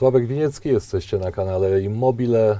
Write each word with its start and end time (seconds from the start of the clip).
Sławek 0.00 0.26
Winiecki, 0.26 0.68
jesteście 0.68 1.18
na 1.18 1.32
kanale 1.32 1.82
Immobile. 1.82 2.58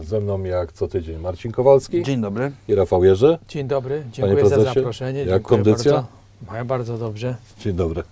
E, 0.00 0.04
Ze 0.04 0.20
mną 0.20 0.42
jak 0.44 0.72
co 0.72 0.88
tydzień 0.88 1.18
Marcin 1.18 1.52
Kowalski 1.52 2.02
Dzień 2.02 2.20
dobry. 2.20 2.52
i 2.68 2.74
Rafał 2.74 3.04
Jerzy. 3.04 3.38
Dzień 3.48 3.68
dobry, 3.68 4.04
dziękuję 4.12 4.48
za 4.48 4.62
zaproszenie. 4.62 5.18
jak 5.18 5.28
dziękuję 5.28 5.62
kondycja? 5.64 6.04
Bardzo. 6.42 6.64
Bardzo 6.64 6.98
dobrze. 6.98 7.36
Dzień 7.58 7.72
dobry. 7.76 8.02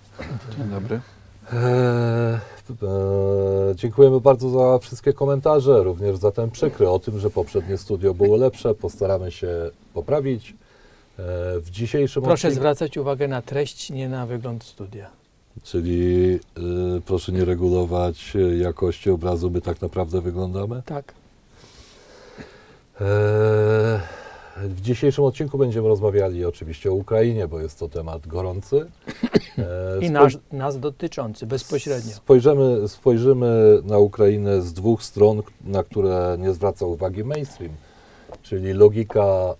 Dzień 0.58 0.68
dobry. 0.70 1.00
Eee, 1.52 1.58
e, 2.82 3.74
dziękujemy 3.74 4.20
bardzo 4.20 4.50
za 4.50 4.78
wszystkie 4.78 5.12
komentarze, 5.12 5.82
również 5.82 6.16
za 6.16 6.32
ten 6.32 6.50
przykry 6.50 6.88
o 6.90 6.98
tym, 6.98 7.18
że 7.18 7.30
poprzednie 7.30 7.78
studio 7.78 8.14
było 8.14 8.36
lepsze. 8.36 8.74
Postaramy 8.74 9.30
się 9.30 9.70
poprawić. 9.94 10.50
E, 10.50 10.54
w 11.60 11.70
dzisiejszym 11.70 12.22
Proszę 12.22 12.48
odcinku, 12.48 12.54
zwracać 12.54 12.96
uwagę 12.96 13.28
na 13.28 13.42
treść, 13.42 13.90
nie 13.90 14.08
na 14.08 14.26
wygląd 14.26 14.64
studia. 14.64 15.17
Czyli 15.62 16.34
e, 16.34 16.60
proszę 17.06 17.32
nie 17.32 17.44
regulować 17.44 18.36
e, 18.36 18.56
jakości 18.56 19.10
obrazu, 19.10 19.50
my 19.50 19.60
tak 19.60 19.80
naprawdę 19.80 20.20
wyglądamy. 20.20 20.82
Tak. 20.86 21.14
Eee, 23.00 23.06
W 24.68 24.80
dzisiejszym 24.80 25.24
odcinku 25.24 25.58
będziemy 25.58 25.88
rozmawiali 25.88 26.44
oczywiście 26.44 26.90
o 26.90 26.94
Ukrainie, 26.94 27.48
bo 27.48 27.60
jest 27.60 27.78
to 27.78 27.88
temat 27.88 28.26
gorący. 28.26 28.86
Eee, 29.58 30.06
I 30.06 30.10
nas, 30.10 30.32
nas 30.52 30.80
dotyczący 30.80 31.46
bezpośrednio. 31.46 32.12
Spojrzymy, 32.12 32.88
spojrzymy 32.88 33.80
na 33.84 33.98
Ukrainę 33.98 34.62
z 34.62 34.72
dwóch 34.72 35.02
stron, 35.02 35.42
na 35.64 35.82
które 35.82 36.36
nie 36.40 36.52
zwraca 36.52 36.86
uwagi 36.86 37.24
mainstream, 37.24 37.72
czyli 38.42 38.72
logika 38.72 39.24
e, 39.24 39.54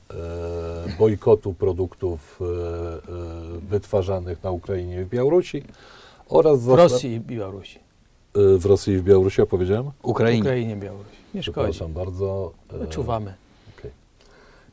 bojkotu 0.98 1.54
produktów 1.54 2.40
e, 2.40 2.45
e, 2.45 3.60
wytwarzanych 3.60 4.42
na 4.42 4.50
Ukrainie 4.50 5.00
i 5.00 5.04
w 5.04 5.08
Białorusi 5.08 5.62
oraz 6.28 6.60
W 6.64 6.68
Rosji 6.74 7.12
i 7.14 7.20
Białorusi. 7.20 7.78
e, 7.78 8.58
w 8.58 8.66
Rosji 8.66 8.92
i 8.94 8.98
w 8.98 9.02
Białorusi, 9.02 9.41
ja 9.41 9.46
powiedziałem? 9.46 9.84
W 9.84 9.91
Ukrainie. 10.02 10.41
Ukrainie 10.41 10.72
i 10.72 10.77
Białorusi. 10.77 11.16
Nie 11.34 11.42
szkodzi. 11.42 11.54
Przepraszam 11.70 11.92
bardzo. 11.92 12.52
e, 12.72 12.78
Wyczuwamy. 12.78 13.34
okej. 13.78 13.91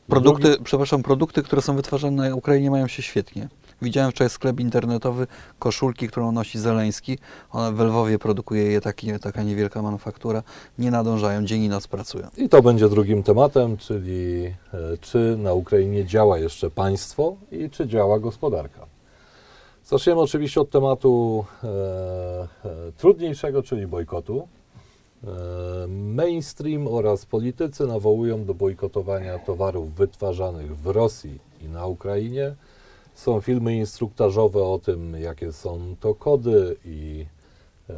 Produkty, 0.08 0.42
Drugi- 0.48 0.64
przepraszam, 0.64 1.02
produkty, 1.02 1.42
które 1.42 1.62
są 1.62 1.76
wytwarzane 1.76 2.28
na 2.28 2.34
Ukrainie 2.36 2.70
mają 2.70 2.88
się 2.88 3.02
świetnie. 3.02 3.48
Widziałem 3.82 4.10
wczoraj 4.10 4.30
sklep 4.30 4.60
internetowy, 4.60 5.26
koszulki, 5.58 6.08
którą 6.08 6.32
nosi 6.32 6.58
Zeleński. 6.58 7.18
Ona 7.52 7.72
w 7.72 7.80
Lwowie 7.80 8.18
produkuje 8.18 8.62
je 8.62 8.80
taki, 8.80 9.18
taka 9.18 9.42
niewielka 9.42 9.82
manufaktura. 9.82 10.42
Nie 10.78 10.90
nadążają, 10.90 11.44
dzień 11.44 11.62
i 11.62 11.68
noc 11.68 11.86
pracują. 11.86 12.28
I 12.36 12.48
to 12.48 12.62
będzie 12.62 12.88
drugim 12.88 13.22
tematem, 13.22 13.76
czyli 13.76 14.44
e, 14.44 14.52
czy 15.00 15.36
na 15.38 15.52
Ukrainie 15.52 16.04
działa 16.04 16.38
jeszcze 16.38 16.70
państwo 16.70 17.36
i 17.52 17.70
czy 17.70 17.86
działa 17.86 18.18
gospodarka. 18.18 18.86
Zaczniemy 19.84 20.20
oczywiście 20.20 20.60
od 20.60 20.70
tematu 20.70 21.44
e, 21.64 21.68
e, 21.68 22.92
trudniejszego, 22.96 23.62
czyli 23.62 23.86
bojkotu. 23.86 24.48
E, 25.24 25.86
mainstream 25.88 26.88
oraz 26.88 27.26
politycy 27.26 27.86
nawołują 27.86 28.44
do 28.44 28.54
bojkotowania 28.54 29.38
towarów 29.38 29.94
wytwarzanych 29.94 30.78
w 30.78 30.86
Rosji 30.86 31.38
i 31.60 31.68
na 31.68 31.86
Ukrainie. 31.86 32.54
Są 33.16 33.40
filmy 33.40 33.76
instruktażowe 33.76 34.62
o 34.64 34.78
tym, 34.78 35.14
jakie 35.20 35.52
są 35.52 35.96
to 36.00 36.14
kody 36.14 36.76
i, 36.84 37.26
e, 37.90 37.94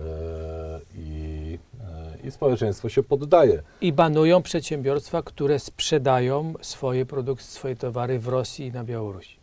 i, 0.96 1.58
e, 2.24 2.26
i 2.28 2.30
społeczeństwo 2.30 2.88
się 2.88 3.02
poddaje. 3.02 3.62
I 3.80 3.92
banują 3.92 4.42
przedsiębiorstwa, 4.42 5.22
które 5.22 5.58
sprzedają 5.58 6.54
swoje 6.60 7.06
produkty, 7.06 7.44
swoje 7.44 7.76
towary 7.76 8.18
w 8.18 8.28
Rosji 8.28 8.66
i 8.66 8.72
na 8.72 8.84
Białorusi. 8.84 9.36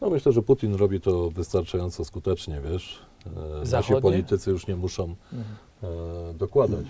No 0.00 0.10
myślę, 0.10 0.32
że 0.32 0.42
Putin 0.42 0.74
robi 0.74 1.00
to 1.00 1.30
wystarczająco 1.30 2.04
skutecznie, 2.04 2.60
wiesz. 2.70 2.98
E, 3.26 3.30
Nasi 3.58 3.66
Zachodnie? 3.70 4.00
politycy 4.00 4.50
już 4.50 4.66
nie 4.66 4.76
muszą 4.76 5.14
Mhm. 5.32 6.36
dokładać. 6.38 6.86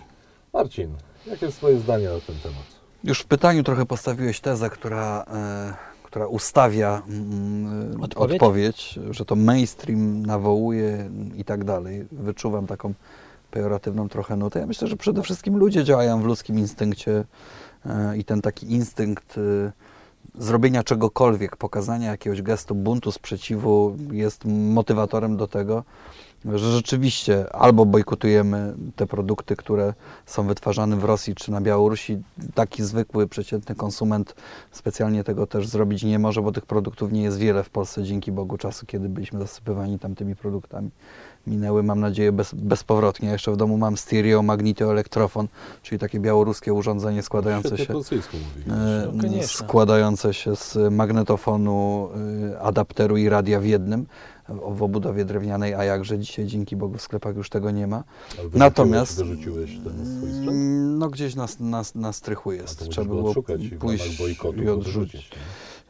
Marcin, 0.53 0.94
jakie 1.27 1.47
jest 1.47 1.59
Twoje 1.59 1.78
zdanie 1.78 2.05
na 2.09 2.20
ten 2.20 2.37
temat? 2.42 2.64
Już 3.05 3.20
w 3.20 3.27
pytaniu 3.27 3.62
trochę 3.62 3.87
postawiłeś 3.87 4.41
tezę, 4.41 4.70
która, 4.70 5.25
która 6.16 6.27
ustawia 6.27 7.03
mm, 7.09 8.03
Odpowiedź? 8.03 8.32
odpowiedź, 8.34 8.99
że 9.10 9.25
to 9.25 9.37
mainstream 9.37 10.27
nawołuje 10.27 11.10
i 11.37 11.44
tak 11.44 11.65
dalej. 11.65 12.06
Wyczuwam 12.12 12.66
taką 12.66 12.94
pejoratywną 13.50 14.09
trochę 14.09 14.37
nutę. 14.37 14.60
Ja 14.60 14.66
myślę, 14.66 14.88
że 14.88 14.97
przede 14.97 15.22
wszystkim 15.22 15.56
ludzie 15.56 15.84
działają 15.84 16.22
w 16.22 16.25
ludzkim 16.25 16.59
instynkcie 16.59 17.25
e, 17.87 18.16
i 18.16 18.25
ten 18.25 18.43
taki 18.43 18.72
instynkt 18.72 19.38
e, 19.38 19.72
zrobienia 20.43 20.82
czegokolwiek, 20.82 21.56
pokazania 21.56 22.10
jakiegoś 22.10 22.43
gestu 22.43 22.75
buntu, 22.75 23.12
sprzeciwu 23.12 23.97
jest 24.12 24.44
motywatorem 24.44 25.37
do 25.37 25.47
tego, 25.47 25.84
że 26.55 26.73
rzeczywiście 26.73 27.53
albo 27.53 27.87
bojkotujemy 27.87 28.75
te 28.97 29.07
produkty, 29.07 29.57
które 29.57 29.95
są 30.27 30.47
wytwarzane 30.47 30.97
w 30.97 31.05
Rosji 31.05 31.34
czy 31.34 31.51
na 31.51 31.61
Białorusi. 31.61 32.23
Taki 32.55 32.83
zwykły, 32.83 33.29
przeciętny 33.29 33.75
konsument 33.75 34.34
specjalnie 34.71 35.25
tego 35.25 35.47
też 35.47 35.69
zrobić 35.69 36.03
nie 36.03 36.19
może, 36.19 36.43
bo 36.43 36.53
tych 36.53 36.67
produktów 36.67 37.12
nie 37.12 37.23
jest 37.23 37.39
wiele 37.39 37.62
w 37.62 37.71
Polsce, 37.71 38.03
dzięki 38.03 38.33
Bogu 38.33 38.59
czasu, 38.59 38.87
kiedy 38.87 39.09
byliśmy 39.09 39.39
zasypywani 39.39 39.99
tamtymi 39.99 40.37
produktami. 40.37 40.91
Minęły, 41.47 41.83
mam 41.83 42.01
nadzieję, 42.01 42.33
bez, 42.33 42.55
bezpowrotnie. 42.55 43.27
Ja 43.27 43.33
jeszcze 43.33 43.53
w 43.53 43.57
domu 43.57 43.78
mam 43.78 43.97
stereo 43.97 44.43
magnetoelektrofon, 44.43 45.49
czyli 45.83 45.99
takie 45.99 46.21
białoruskie 46.21 46.75
urządzenie 46.75 47.23
składające 47.23 47.78
się 47.78 47.95
e, 47.95 47.97
No, 49.13 49.43
składające 49.43 50.34
się 50.34 50.57
z 50.57 50.93
magnetofonu, 50.93 52.09
y, 52.53 52.61
adapteru 52.61 53.17
i 53.17 53.28
radia 53.28 53.61
w 53.61 53.65
jednym 53.65 54.07
w 54.49 54.83
obudowie 54.83 55.25
drewnianej, 55.25 55.75
a 55.75 55.84
jakże 55.84 56.19
dzisiaj 56.19 56.47
dzięki 56.47 56.77
Bogu 56.77 56.99
w 56.99 57.03
sklepach 57.03 57.37
już 57.37 57.51
tego 57.51 57.71
nie 57.71 57.87
ma. 57.87 58.05
Natomiast- 58.55 59.19
Wyrzuciłeś 59.19 59.71
ten 59.84 60.17
swój 60.17 60.29
sprzęt? 60.31 60.49
Mm, 60.49 60.99
No 60.99 61.09
gdzieś 61.09 61.34
na, 61.34 61.47
na, 61.61 61.83
na 61.95 62.12
strychu 62.12 62.51
A 62.51 62.55
jest. 62.55 62.81
musisz 62.81 62.95
Trzeba 62.95 63.07
było 63.15 63.34
i 63.59 63.69
pójść 63.71 64.21
i 64.57 64.65
go 64.65 64.75
odrzucić. 64.75 65.31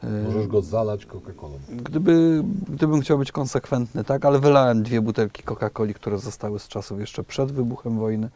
Y, 0.03 0.07
Możesz 0.07 0.47
go 0.47 0.61
zalać 0.61 1.05
Coca-Colą. 1.05 1.57
Gdyby, 1.69 2.43
gdybym 2.69 3.01
chciał 3.01 3.17
być 3.17 3.31
konsekwentny, 3.31 4.03
tak, 4.03 4.25
ale 4.25 4.39
wylałem 4.39 4.83
dwie 4.83 5.01
butelki 5.01 5.43
Coca-Coli, 5.43 5.93
które 5.93 6.17
zostały 6.17 6.59
z 6.59 6.67
czasów 6.67 6.99
jeszcze 6.99 7.23
przed 7.23 7.51
wybuchem 7.51 7.99
wojny. 7.99 8.29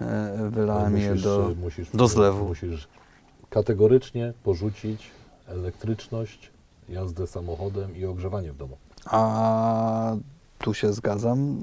E, 0.00 0.48
Wylałem 0.50 0.98
je 0.98 1.14
do... 1.14 1.50
e, 1.50 1.54
musisz, 1.54 1.90
do 1.90 2.08
zlewu. 2.08 2.44
Musisz 2.44 2.88
kategorycznie 3.50 4.32
porzucić 4.42 5.10
elektryczność, 5.46 6.50
jazdę 6.88 7.26
samochodem 7.26 7.96
i 7.96 8.04
ogrzewanie 8.04 8.52
w 8.52 8.56
domu. 8.56 8.76
A 9.04 10.16
tu 10.58 10.74
się 10.74 10.92
zgadzam. 10.92 11.56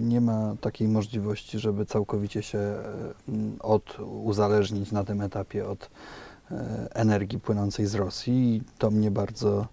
Nie 0.00 0.20
ma 0.20 0.54
takiej 0.60 0.88
możliwości, 0.88 1.58
żeby 1.58 1.86
całkowicie 1.86 2.42
się 2.42 2.58
e, 2.58 2.82
od, 3.60 4.00
uzależnić 4.00 4.92
na 4.92 5.04
tym 5.04 5.20
etapie 5.20 5.68
od 5.68 5.90
e, 6.50 6.88
energii 6.94 7.40
płynącej 7.40 7.86
z 7.86 7.94
Rosji. 7.94 8.56
I 8.56 8.62
to 8.78 8.90
mnie 8.90 9.10
bardzo 9.10 9.66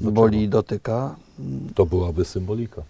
boli 0.00 0.42
i 0.42 0.48
dotyka. 0.48 1.16
To 1.74 1.86
byłaby 1.86 2.24
symbolika. 2.24 2.82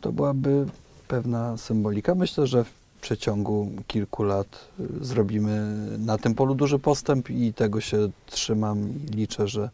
To 0.00 0.12
byłaby 0.12 0.66
pewna 1.08 1.56
symbolika. 1.56 2.14
Myślę, 2.14 2.46
że 2.46 2.64
w 2.64 2.72
przeciągu 3.00 3.70
kilku 3.86 4.22
lat 4.22 4.68
y, 4.80 5.04
zrobimy 5.04 5.76
na 5.98 6.18
tym 6.18 6.34
polu 6.34 6.54
duży 6.54 6.78
postęp 6.78 7.30
i 7.30 7.52
tego 7.54 7.80
się 7.80 8.08
trzymam 8.26 8.88
i 8.88 9.16
liczę, 9.16 9.48
że 9.48 9.70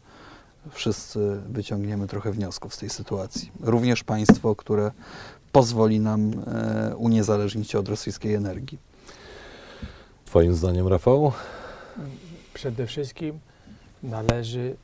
wszyscy 0.69 1.41
wyciągniemy 1.49 2.07
trochę 2.07 2.31
wniosków 2.31 2.75
z 2.75 2.77
tej 2.77 2.89
sytuacji. 2.89 3.51
Również 3.59 4.03
państwo, 4.03 4.55
które 4.55 4.91
pozwoli 5.51 5.99
nam 5.99 6.31
e, 6.47 6.95
uniezależnić 6.95 7.71
się 7.71 7.79
od 7.79 7.89
rosyjskiej 7.89 8.33
energii. 8.33 8.77
Twoim 10.25 10.55
zdaniem, 10.55 10.87
Rafał? 10.87 11.31
Przede 12.53 12.87
wszystkim 12.87 13.39
należy 14.03 14.75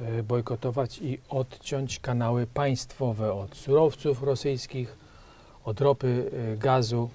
e, 0.00 0.22
bojkotować 0.22 0.98
i 0.98 1.18
odciąć 1.28 2.00
kanały 2.00 2.46
państwowe 2.46 3.32
od 3.32 3.56
surowców 3.56 4.22
rosyjskich, 4.22 4.96
od 5.64 5.80
ropy, 5.80 6.30
e, 6.52 6.56
gazu, 6.56 7.10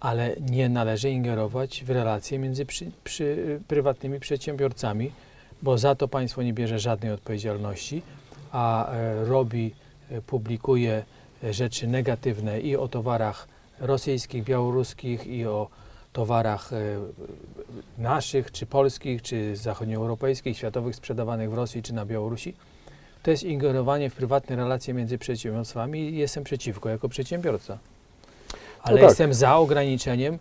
ale 0.00 0.36
nie 0.50 0.68
należy 0.68 1.10
ingerować 1.10 1.84
w 1.84 1.90
relacje 1.90 2.38
między 2.38 2.66
przy, 2.66 2.90
przy, 3.04 3.60
prywatnymi 3.68 4.20
przedsiębiorcami, 4.20 5.12
bo 5.62 5.78
za 5.78 5.94
to 5.94 6.08
państwo 6.08 6.42
nie 6.42 6.52
bierze 6.52 6.78
żadnej 6.78 7.12
odpowiedzialności, 7.12 8.02
a 8.52 8.92
e, 8.92 9.24
robi, 9.24 9.74
e, 10.10 10.22
publikuje 10.22 11.04
e, 11.44 11.52
rzeczy 11.54 11.86
negatywne 11.86 12.60
i 12.60 12.76
o 12.76 12.88
towarach 12.88 13.48
rosyjskich, 13.80 14.44
białoruskich, 14.44 15.26
i 15.26 15.46
o 15.46 15.68
towarach 16.12 16.70
naszych, 17.98 18.52
czy 18.52 18.66
polskich, 18.66 19.22
czy 19.22 19.56
zachodnioeuropejskich, 19.56 20.56
światowych 20.56 20.96
sprzedawanych 20.96 21.50
w 21.50 21.54
Rosji 21.54 21.82
czy 21.82 21.92
na 21.94 22.06
Białorusi, 22.06 22.54
to 23.22 23.30
jest 23.30 23.42
ingerowanie 23.42 24.10
w 24.10 24.14
prywatne 24.14 24.56
relacje 24.56 24.94
między 24.94 25.18
przedsiębiorstwami 25.18 26.00
i 26.00 26.16
jestem 26.16 26.44
przeciwko 26.44 26.88
jako 26.88 27.08
przedsiębiorca. 27.08 27.78
Ale 28.82 29.00
tak. 29.00 29.08
jestem 29.08 29.34
za 29.34 29.56
ograniczeniem 29.56 30.38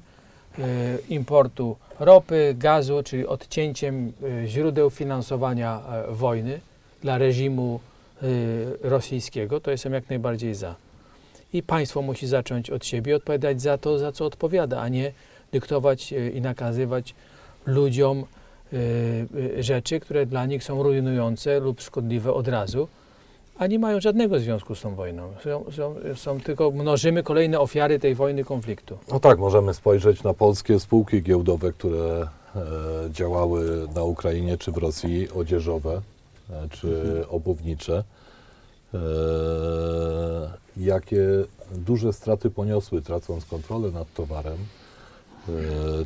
importu 1.09 1.75
ropy, 1.99 2.55
gazu, 2.57 3.03
czyli 3.03 3.27
odcięciem 3.27 4.13
e, 4.43 4.47
źródeł 4.47 4.89
finansowania 4.89 5.81
e, 5.81 6.11
wojny 6.11 6.59
dla 7.01 7.17
reżimu 7.17 7.79
e, 8.21 8.25
rosyjskiego. 8.89 9.59
To 9.59 9.71
jestem 9.71 9.93
jak 9.93 10.09
najbardziej 10.09 10.55
za. 10.55 10.75
i 11.53 11.63
państwo 11.63 12.01
musi 12.01 12.27
zacząć 12.27 12.69
od 12.69 12.85
siebie 12.85 13.15
odpowiadać 13.15 13.61
za 13.61 13.77
to, 13.77 13.99
za 13.99 14.11
co 14.11 14.25
odpowiada, 14.25 14.81
a 14.81 14.87
nie 14.87 15.11
dyktować 15.51 16.13
e, 16.13 16.29
i 16.29 16.41
nakazywać 16.41 17.15
ludziom 17.65 18.23
e, 18.73 18.77
e, 19.57 19.63
rzeczy, 19.63 19.99
które 19.99 20.25
dla 20.25 20.45
nich 20.45 20.63
są 20.63 20.83
rujnujące 20.83 21.59
lub 21.59 21.81
szkodliwe 21.81 22.33
od 22.33 22.47
razu, 22.47 22.87
a 23.59 23.67
nie 23.67 23.79
mają 23.79 24.01
żadnego 24.01 24.39
związku 24.39 24.75
z 24.75 24.81
tą 24.81 24.95
wojną. 24.95 25.33
Są, 25.43 25.65
są, 25.71 25.95
są 26.15 26.39
tylko 26.39 26.71
mnożymy 26.71 27.23
kolejne 27.23 27.59
ofiary 27.59 27.99
tej 27.99 28.15
wojny, 28.15 28.43
konfliktu. 28.43 28.97
No 29.11 29.19
tak, 29.19 29.39
możemy 29.39 29.73
spojrzeć 29.73 30.23
na 30.23 30.33
polskie 30.33 30.79
spółki 30.79 31.21
giełdowe, 31.21 31.73
które 31.73 32.27
e, 32.55 32.61
działały 33.11 33.87
na 33.95 34.03
Ukrainie 34.03 34.57
czy 34.57 34.71
w 34.71 34.77
Rosji, 34.77 35.29
odzieżowe 35.35 36.01
e, 36.49 36.69
czy 36.69 37.23
obuwnicze. 37.29 38.03
E, 38.93 38.99
jakie 40.77 41.25
duże 41.71 42.13
straty 42.13 42.49
poniosły, 42.49 43.01
tracąc 43.01 43.45
kontrolę 43.45 43.91
nad 43.91 44.13
towarem, 44.13 44.57
e, 44.57 45.51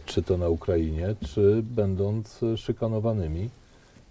czy 0.05 0.23
to 0.23 0.37
na 0.37 0.49
Ukrainie, 0.49 1.15
czy 1.33 1.63
będąc 1.63 2.39
szykanowanymi 2.57 3.49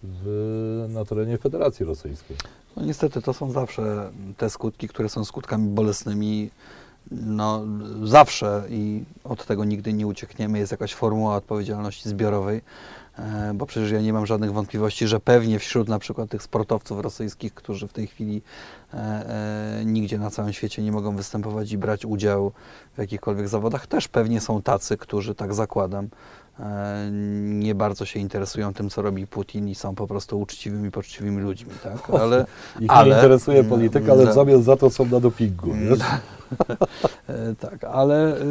w, 0.02 0.86
na 0.88 1.04
terenie 1.04 1.38
Federacji 1.38 1.86
Rosyjskiej. 1.86 2.36
No 2.76 2.84
niestety 2.84 3.22
to 3.22 3.32
są 3.32 3.50
zawsze 3.50 4.10
te 4.36 4.50
skutki, 4.50 4.88
które 4.88 5.08
są 5.08 5.24
skutkami 5.24 5.68
bolesnymi. 5.68 6.50
No, 7.10 7.64
zawsze 8.02 8.64
i 8.70 9.04
od 9.24 9.46
tego 9.46 9.64
nigdy 9.64 9.92
nie 9.92 10.06
uciekniemy. 10.06 10.58
Jest 10.58 10.72
jakaś 10.72 10.94
formuła 10.94 11.36
odpowiedzialności 11.36 12.08
zbiorowej, 12.08 12.60
e, 13.18 13.52
bo 13.54 13.66
przecież 13.66 13.90
ja 13.90 14.00
nie 14.00 14.12
mam 14.12 14.26
żadnych 14.26 14.52
wątpliwości, 14.52 15.08
że 15.08 15.20
pewnie 15.20 15.58
wśród 15.58 15.88
na 15.88 15.98
przykład 15.98 16.30
tych 16.30 16.42
sportowców 16.42 17.00
rosyjskich, 17.00 17.54
którzy 17.54 17.88
w 17.88 17.92
tej 17.92 18.06
chwili 18.06 18.42
e, 18.94 18.96
e, 18.96 19.84
nigdzie 19.84 20.18
na 20.18 20.30
całym 20.30 20.52
świecie 20.52 20.82
nie 20.82 20.92
mogą 20.92 21.16
występować 21.16 21.72
i 21.72 21.78
brać 21.78 22.04
udziału 22.04 22.52
w 22.94 22.98
jakichkolwiek 22.98 23.48
zawodach, 23.48 23.86
też 23.86 24.08
pewnie 24.08 24.40
są 24.40 24.62
tacy, 24.62 24.96
którzy, 24.96 25.34
tak 25.34 25.54
zakładam, 25.54 26.08
nie 27.50 27.74
bardzo 27.74 28.04
się 28.04 28.20
interesują 28.20 28.74
tym, 28.74 28.90
co 28.90 29.02
robi 29.02 29.26
Putin 29.26 29.68
i 29.68 29.74
są 29.74 29.94
po 29.94 30.06
prostu 30.06 30.40
uczciwymi, 30.40 30.90
poczciwymi 30.90 31.42
ludźmi, 31.42 31.70
tak? 31.82 32.10
Ale, 32.20 32.46
Ich 32.80 32.90
Ale- 32.90 33.08
nie 33.10 33.14
interesuje 33.14 33.64
polityka, 33.64 34.12
ale 34.12 34.22
w 34.24 34.26
No. 34.26 34.32
zamian 34.32 34.62
za 34.62 34.76
to 34.76 34.90
są 34.90 35.04
na 35.06 35.20
dopingu. 35.20 35.72
wiesz? 35.74 35.98
E, 37.28 37.54
Tak, 37.60 37.84
ale 37.84 38.36
y, 38.36 38.44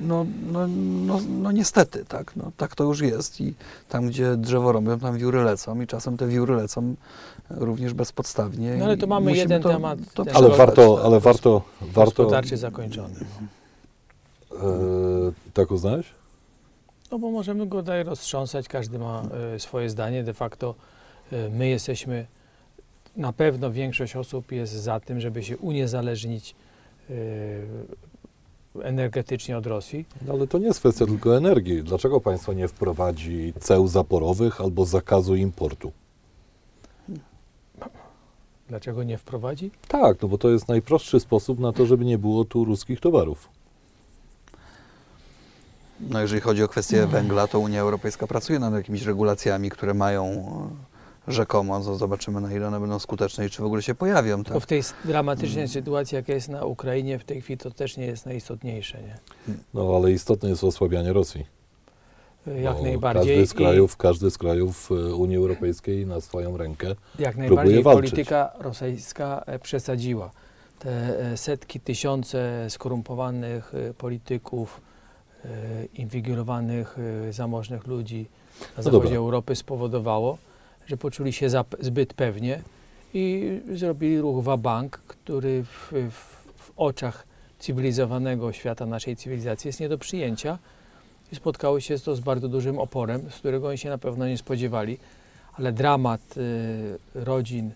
no, 0.00 0.26
no, 0.52 0.66
no, 1.06 1.18
no 1.42 1.52
niestety, 1.52 2.04
tak, 2.04 2.36
no, 2.36 2.50
tak 2.56 2.74
to 2.74 2.84
już 2.84 3.00
jest 3.00 3.40
i 3.40 3.54
tam, 3.88 4.06
gdzie 4.06 4.36
drzewo 4.36 4.72
robią, 4.72 4.98
tam 4.98 5.16
wióry 5.18 5.42
lecą 5.44 5.80
i 5.80 5.86
czasem 5.86 6.16
te 6.16 6.26
wióry 6.26 6.54
lecą 6.54 6.94
również 7.50 7.94
bezpodstawnie. 7.94 8.76
No 8.78 8.84
ale 8.84 8.96
to 8.96 9.06
mamy 9.06 9.36
jeden 9.36 9.62
to, 9.62 9.68
temat, 9.68 9.98
To 10.14 10.24
Ale 10.34 10.48
warto, 10.48 10.96
tak. 10.96 11.04
ale 11.06 11.20
warto, 11.20 11.62
warto 11.80 12.22
Gospodarczy 12.22 12.56
zakończony. 12.56 13.14
e, 14.52 14.56
tak 15.52 15.70
uznać? 15.70 16.06
No 17.10 17.18
bo 17.18 17.30
możemy 17.30 17.66
go 17.66 17.82
dalej 17.82 18.04
roztrząsać, 18.04 18.68
każdy 18.68 18.98
ma 18.98 19.22
e, 19.54 19.58
swoje 19.58 19.90
zdanie. 19.90 20.24
De 20.24 20.34
facto 20.34 20.74
e, 21.32 21.48
my 21.50 21.68
jesteśmy, 21.68 22.26
na 23.16 23.32
pewno 23.32 23.70
większość 23.70 24.16
osób 24.16 24.52
jest 24.52 24.72
za 24.72 25.00
tym, 25.00 25.20
żeby 25.20 25.42
się 25.42 25.56
uniezależnić 25.56 26.54
e, 27.10 27.14
energetycznie 28.82 29.58
od 29.58 29.66
Rosji. 29.66 30.04
No, 30.26 30.32
ale 30.32 30.46
to 30.46 30.58
nie 30.58 30.66
jest 30.66 30.80
kwestia 30.80 31.06
tylko 31.06 31.36
energii. 31.36 31.82
Dlaczego 31.82 32.20
państwo 32.20 32.52
nie 32.52 32.68
wprowadzi 32.68 33.52
ceł 33.60 33.88
zaporowych 33.88 34.60
albo 34.60 34.84
zakazu 34.84 35.36
importu? 35.36 35.92
Dlaczego 38.68 39.02
nie 39.02 39.18
wprowadzi? 39.18 39.70
Tak, 39.88 40.22
no 40.22 40.28
bo 40.28 40.38
to 40.38 40.50
jest 40.50 40.68
najprostszy 40.68 41.20
sposób 41.20 41.58
na 41.58 41.72
to, 41.72 41.86
żeby 41.86 42.04
nie 42.04 42.18
było 42.18 42.44
tu 42.44 42.64
ruskich 42.64 43.00
towarów. 43.00 43.55
No 46.00 46.20
jeżeli 46.20 46.40
chodzi 46.40 46.62
o 46.62 46.68
kwestię 46.68 47.02
Mhm. 47.02 47.10
węgla, 47.22 47.46
to 47.46 47.60
Unia 47.60 47.80
Europejska 47.80 48.26
pracuje 48.26 48.58
nad 48.58 48.74
jakimiś 48.74 49.02
regulacjami, 49.02 49.70
które 49.70 49.94
mają 49.94 50.24
e, 51.28 51.32
rzekomo, 51.32 51.80
to 51.80 51.96
zobaczymy 51.96 52.40
na 52.40 52.52
ile 52.52 52.66
one 52.66 52.80
będą 52.80 52.98
skuteczne 52.98 53.46
i 53.46 53.50
czy 53.50 53.62
w 53.62 53.64
ogóle 53.64 53.82
się 53.82 53.94
pojawią. 53.94 54.42
Bo 54.42 54.44
Tak? 54.50 54.62
w 54.62 54.66
tej 54.66 54.82
dramatycznej 55.04 55.68
sytuacji, 55.68 56.16
jaka 56.16 56.32
jest 56.32 56.48
na 56.48 56.64
Ukrainie 56.64 57.18
w 57.18 57.24
tej 57.24 57.40
chwili, 57.40 57.58
to 57.58 57.70
też 57.70 57.96
nie 57.96 58.06
jest 58.06 58.26
najistotniejsze. 58.26 58.98
Nie? 59.02 59.14
No 59.74 59.96
ale 59.96 60.12
istotne 60.12 60.48
jest 60.48 60.64
osłabianie 60.64 61.12
Rosji. 61.12 61.46
E, 62.46 62.60
Jak 62.60 62.82
najbardziej. 62.82 63.36
Każdy 63.36 63.46
z 63.46 63.54
krajów, 63.54 63.96
każdy 63.96 64.30
z 64.30 64.38
krajów 64.38 64.90
e, 64.90 65.14
Unii 65.14 65.36
Europejskiej 65.36 66.06
na 66.06 66.20
swoją 66.20 66.56
rękę. 66.56 66.94
I 67.18 67.22
jak 67.22 67.36
najbardziej 67.36 67.82
walczyć. 67.82 68.10
polityka 68.10 68.52
rosyjska 68.58 69.44
przesadziła. 69.62 70.30
Te 70.78 71.16
setki, 71.36 71.80
tysiące 71.80 72.66
skorumpowanych 72.70 73.72
polityków, 73.98 74.80
inwigilowanych, 75.94 76.96
e, 77.28 77.32
zamożnych 77.32 77.86
ludzi 77.86 78.26
na 78.60 78.66
No 78.76 78.82
zachodzie 78.82 79.02
dobra. 79.02 79.18
Europy 79.18 79.56
spowodowało, 79.56 80.38
że 80.86 80.96
poczuli 80.96 81.32
się 81.32 81.48
zbyt 81.80 82.14
pewnie 82.14 82.62
i 83.14 83.58
zrobili 83.74 84.20
ruch 84.20 84.44
Wabank, 84.44 84.96
który 84.96 85.64
w, 85.64 85.92
w, 86.10 86.46
w 86.56 86.72
oczach 86.76 87.26
cywilizowanego 87.58 88.52
świata 88.52 88.86
naszej 88.86 89.16
cywilizacji 89.16 89.68
jest 89.68 89.80
nie 89.80 89.88
do 89.88 89.98
przyjęcia. 89.98 90.58
I 91.32 91.36
spotkały 91.36 91.80
się 91.80 91.98
to 91.98 92.16
z 92.16 92.20
bardzo 92.20 92.48
dużym 92.48 92.78
oporem, 92.78 93.30
z 93.30 93.34
którego 93.34 93.68
oni 93.68 93.78
się 93.78 93.88
na 93.88 93.98
pewno 93.98 94.28
nie 94.28 94.38
spodziewali, 94.38 94.98
ale 95.52 95.72
dramat 95.72 96.36
y, 96.36 96.98
rodzin 97.14 97.70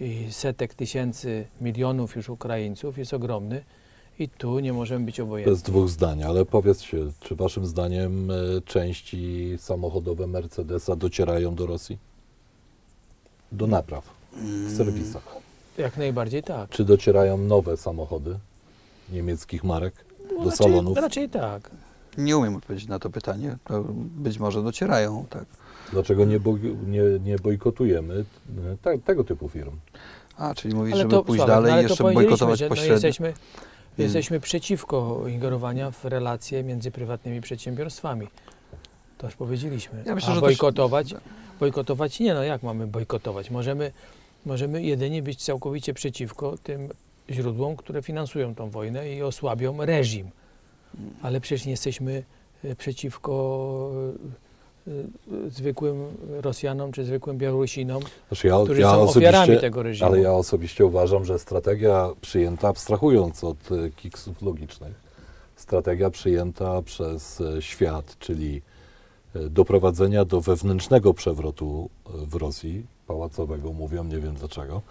i 0.00 0.26
setek 0.30 0.74
tysięcy, 0.74 1.46
milionów 1.60 2.16
już 2.16 2.28
Ukraińców 2.28 2.98
jest 2.98 3.14
ogromny 3.14 3.62
i 4.18 4.28
tu 4.28 4.58
nie 4.58 4.72
możemy 4.72 5.04
być 5.06 5.20
obojętni. 5.20 5.52
Bez 5.52 5.62
dwóch 5.62 5.88
zdań, 5.88 6.22
ale 6.22 6.44
powiedzcie, 6.44 6.98
czy 7.20 7.34
waszym 7.34 7.66
zdaniem 7.66 8.30
e, 8.30 8.34
części 8.64 9.54
samochodowe 9.58 10.26
Mercedesa 10.26 10.96
docierają 10.96 11.54
do 11.54 11.66
Rosji? 11.66 11.98
Do 13.52 13.66
napraw, 13.66 14.04
w 14.68 14.76
serwisach. 14.76 15.36
Jak 15.78 15.96
najbardziej 15.96 16.42
tak. 16.42 16.70
Czy 16.70 16.84
docierają 16.84 17.38
nowe 17.38 17.76
samochody 17.76 18.38
niemieckich 19.12 19.64
marek 19.64 19.94
do 20.30 20.36
raczej, 20.36 20.52
salonów? 20.56 20.96
raczej 20.96 21.28
tak. 21.28 21.70
Nie 22.18 22.36
umiem 22.36 22.56
odpowiedzieć 22.56 22.88
na 22.88 22.98
to 22.98 23.10
pytanie. 23.10 23.56
To 23.64 23.84
być 23.94 24.38
może 24.38 24.62
docierają, 24.62 25.24
tak. 25.30 25.44
Dlaczego 25.92 26.24
nie, 26.24 26.40
boj- 26.40 26.86
nie, 26.86 27.02
nie 27.24 27.38
bojkotujemy 27.38 28.24
e, 28.72 28.76
te, 28.82 28.98
tego 28.98 29.24
typu 29.24 29.48
firm? 29.48 29.76
A, 30.36 30.54
czyli 30.54 30.74
mówisz, 30.74 30.92
Ale 30.92 31.02
żeby 31.02 31.10
to, 31.14 31.24
pójść 31.24 31.46
dalej 31.46 31.72
no 31.72 31.80
i 31.80 31.82
jeszcze 31.82 32.02
bojkotować 32.04 32.58
że 32.58 32.64
no 32.64 32.68
pośrednio. 32.68 32.92
jesteśmy, 32.92 33.32
jesteśmy 34.02 34.40
przeciwko 34.40 35.24
ingerowaniu 35.28 35.92
w 35.92 36.04
relacje 36.04 36.64
między 36.64 36.90
prywatnymi 36.90 37.40
przedsiębiorstwami. 37.40 38.28
To 39.18 39.26
już 39.26 39.36
powiedzieliśmy. 39.36 40.02
Ja 40.06 40.14
myślę, 40.14 40.28
A 40.28 40.34
to 40.34 40.36
się- 40.36 40.40
bojkotować? 40.40 41.14
Bojkotować 41.60 42.20
nie, 42.20 42.34
no 42.34 42.42
jak 42.44 42.62
mamy 42.62 42.86
bojkotować? 42.86 43.50
Możemy, 43.50 43.92
możemy 44.46 44.82
jedynie 44.82 45.22
być 45.22 45.44
całkowicie 45.44 45.94
przeciwko 45.94 46.58
tym 46.58 46.88
źródłom, 47.30 47.76
które 47.76 48.02
finansują 48.02 48.54
tą 48.54 48.70
wojnę 48.70 49.12
i 49.12 49.22
osłabią 49.22 49.86
reżim. 49.86 50.30
Ale 51.22 51.40
przecież 51.40 51.64
nie 51.66 51.70
jesteśmy 51.70 52.22
e, 52.64 52.76
przeciwko 52.76 53.90
e, 54.26 54.43
zwykłym 55.48 56.04
Rosjanom 56.30 56.92
czy 56.92 57.04
zwykłym 57.04 57.38
Białorusinom, 57.38 58.02
Znaczy 58.28 58.46
ja, 58.46 58.58
którzy 58.64 58.80
ja 58.80 58.90
są 58.90 59.02
ofiarami 59.02 59.60
tego 59.60 59.82
reżimu. 59.82 60.10
ale 60.10 60.20
ja 60.20 60.32
osobiście 60.32 60.86
uważam, 60.86 61.24
że 61.24 61.38
strategia 61.38 62.10
przyjęta, 62.20 62.68
abstrahując 62.68 63.44
od 63.44 63.72
e, 63.72 63.90
kiksów 63.90 64.42
logicznych, 64.42 64.94
strategia 65.56 66.10
przyjęta 66.10 66.82
przez 66.82 67.40
e, 67.40 67.62
świat, 67.62 68.18
czyli 68.18 68.62
doprowadzenia 69.50 70.24
do 70.24 70.40
wewnętrznego 70.40 71.14
przewrotu 71.14 71.90
w 72.06 72.34
Rosji, 72.34 72.86
pałacowego 73.06 73.72
mówią, 73.72 74.04
nie 74.04 74.18
wiem 74.18 74.34
dlaczego, 74.34 74.82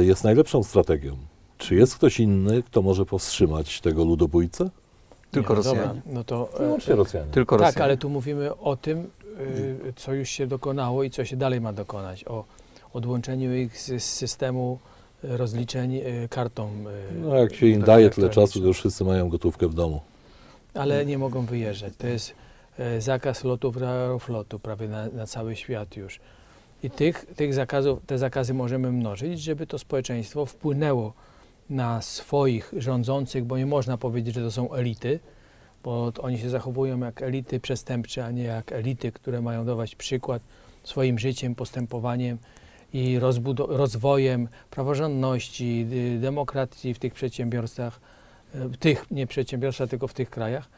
jest 0.00 0.24
najlepszą 0.24 0.62
strategią. 0.62 1.16
Czy 1.58 1.74
jest 1.74 1.94
ktoś 1.94 2.20
inny, 2.20 2.62
kto 2.62 2.82
może 2.82 3.06
powstrzymać 3.06 3.80
tego 3.80 4.04
ludobójcę? 4.04 4.70
Tylko 5.30 5.52
Nie, 5.52 5.58
no 5.58 5.64
dobra, 5.64 5.82
Rosjanie. 5.82 6.02
No 6.06 6.24
to, 6.24 6.48
e, 6.54 6.58
Wyłącznie 6.58 6.94
Rosjanie. 6.94 7.26
Tylko 7.30 7.56
Tak, 7.56 7.66
Rosjanie. 7.66 7.84
ale 7.84 7.96
tu 7.96 8.10
mówimy 8.10 8.56
o 8.56 8.76
tym, 8.76 9.10
y, 9.40 9.92
co 9.96 10.14
już 10.14 10.28
się 10.28 10.46
dokonało 10.46 11.02
i 11.02 11.10
co 11.10 11.24
się 11.24 11.36
dalej 11.36 11.60
ma 11.60 11.72
dokonać. 11.72 12.24
O 12.24 12.44
odłączeniu 12.92 13.54
ich 13.54 13.78
z, 13.78 14.04
systemu 14.04 14.78
rozliczeń 15.22 15.94
y, 15.96 16.28
kartą. 16.30 16.70
No 17.22 17.34
jak 17.36 17.54
się 17.54 17.66
im 17.66 17.82
daje 17.82 18.10
tyle 18.10 18.30
czasu, 18.30 18.60
to 18.60 18.66
już 18.66 18.78
wszyscy 18.78 19.04
mają 19.04 19.28
gotówkę 19.28 19.68
w 19.68 19.74
domu. 19.74 20.00
Ale 20.74 21.06
nie 21.06 21.18
mogą 21.18 21.46
wyjeżdżać. 21.46 21.92
To 21.98 22.06
jest 22.06 22.34
zakaz 22.98 23.44
lotów 23.44 23.82
aeroflotu 23.82 24.58
prawie 24.58 24.88
na, 24.88 25.06
na 25.08 25.26
cały 25.26 25.56
świat 25.56 25.96
już. 25.96 26.20
I 26.82 26.90
tych, 26.90 27.26
tych 27.36 27.54
zakazów, 27.54 27.98
te 28.06 28.18
zakazy 28.18 28.54
możemy 28.54 28.92
mnożyć, 28.92 29.40
żeby 29.40 29.66
to 29.66 29.78
społeczeństwo 29.78 30.46
wpłynęło 30.46 31.12
na 31.70 32.02
swoich 32.02 32.72
rządzących, 32.76 33.44
bo 33.44 33.58
nie 33.58 33.66
można 33.66 33.98
powiedzieć, 33.98 34.34
że 34.34 34.40
to 34.40 34.50
są 34.50 34.72
elity, 34.72 35.20
bo 35.84 36.12
oni 36.20 36.38
się 36.38 36.50
zachowują 36.50 37.00
jak 37.00 37.22
elity 37.22 37.60
przestępcze, 37.60 38.24
a 38.24 38.30
nie 38.30 38.42
jak 38.42 38.72
elity, 38.72 39.12
które 39.12 39.40
mają 39.40 39.64
dawać 39.64 39.94
przykład 39.94 40.42
swoim 40.84 41.18
życiem, 41.18 41.54
postępowaniem 41.54 42.38
i 42.92 43.18
rozwojem 43.68 44.48
praworządności, 44.70 45.86
demokracji 46.20 46.94
w 46.94 46.98
tych 46.98 47.14
przedsiębiorstwach, 47.14 48.00
y, 48.54 48.68
w 48.68 48.76
tych 48.76 49.10
nie 49.10 49.26
przedsiębiorstwach, 49.26 49.90
tylko 49.90 50.08
w 50.08 50.14
tych 50.14 50.30
krajach, 50.30 50.68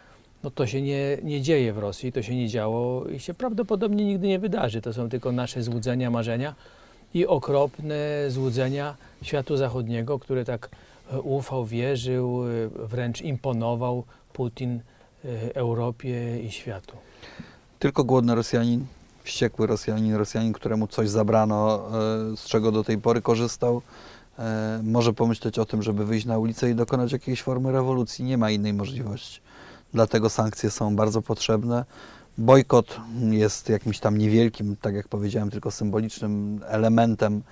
no 0.42 0.50
to 0.50 0.66
się 0.66 0.82
nie, 0.82 1.18
nie 1.22 1.42
dzieje 1.42 1.72
w 1.72 1.78
Rosji, 1.78 2.12
to 2.12 2.22
się 2.22 2.36
nie 2.36 2.48
działo 2.48 3.06
i 3.08 3.20
się 3.20 3.34
prawdopodobnie 3.34 4.04
nigdy 4.04 4.28
nie 4.28 4.38
wydarzy. 4.38 4.80
To 4.80 4.92
są 4.92 5.08
tylko 5.08 5.32
nasze 5.32 5.62
złudzenia, 5.62 6.10
marzenia 6.10 6.54
i 7.14 7.26
okropne 7.26 7.96
złudzenia 8.28 8.96
światu 9.22 9.56
zachodniego, 9.56 10.18
który 10.18 10.44
tak 10.44 10.68
e, 11.12 11.20
ufał, 11.20 11.66
wierzył, 11.66 12.44
e, 12.44 12.68
wręcz 12.86 13.20
imponował 13.22 14.04
Putin 14.32 14.80
e, 15.24 15.54
Europie 15.54 16.42
i 16.42 16.50
światu. 16.50 16.96
Tylko 17.78 18.04
głodny 18.04 18.34
Rosjanin, 18.34 18.86
wściekły 19.24 19.66
Rosjanin, 19.66 20.14
Rosjanin, 20.14 20.52
któremu 20.52 20.86
coś 20.86 21.08
zabrano, 21.08 21.88
z 22.36 22.44
czego 22.44 22.72
do 22.72 22.84
tej 22.84 22.98
pory 22.98 23.22
korzystał, 23.22 23.82
może 24.82 25.12
pomyśleć 25.12 25.58
o 25.58 25.64
tym, 25.64 25.82
żeby 25.82 26.04
wyjść 26.04 26.26
na 26.26 26.38
ulicę 26.38 26.70
i 26.70 26.74
dokonać 26.74 27.12
jakiejś 27.12 27.42
formy 27.42 27.72
rewolucji. 27.72 28.24
Nie 28.24 28.38
ma 28.38 28.50
innej 28.50 28.72
możliwości. 28.72 29.40
Dlatego 29.94 30.30
sankcje 30.30 30.70
są 30.70 30.96
bardzo 30.96 31.22
potrzebne. 31.22 31.84
Bojkot 32.40 33.00
jest 33.30 33.68
jakimś 33.68 33.98
tam 34.00 34.18
niewielkim, 34.18 34.76
tak 34.80 34.94
jak 34.94 35.08
powiedziałem, 35.08 35.50
tylko 35.50 35.70
symbolicznym 35.70 36.60
elementem 36.66 37.42